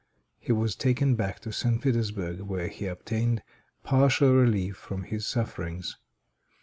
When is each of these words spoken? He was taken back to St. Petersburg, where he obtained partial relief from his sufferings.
He 0.39 0.51
was 0.51 0.75
taken 0.75 1.13
back 1.13 1.41
to 1.41 1.51
St. 1.53 1.79
Petersburg, 1.79 2.39
where 2.41 2.69
he 2.69 2.87
obtained 2.87 3.43
partial 3.83 4.33
relief 4.33 4.75
from 4.75 5.03
his 5.03 5.27
sufferings. 5.27 5.95